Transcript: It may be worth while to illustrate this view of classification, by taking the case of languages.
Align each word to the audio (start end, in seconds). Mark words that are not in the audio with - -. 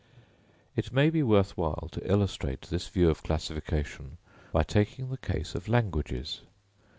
It 0.75 0.91
may 0.91 1.11
be 1.11 1.21
worth 1.21 1.55
while 1.55 1.87
to 1.91 2.11
illustrate 2.11 2.61
this 2.63 2.87
view 2.87 3.11
of 3.11 3.21
classification, 3.21 4.17
by 4.51 4.63
taking 4.63 5.11
the 5.11 5.17
case 5.17 5.53
of 5.53 5.69
languages. 5.69 6.41